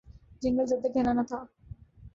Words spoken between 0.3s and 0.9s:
جنگل زیادہ